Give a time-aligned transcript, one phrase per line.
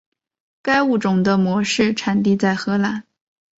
[0.63, 3.03] 该物种的模式产地在荷兰。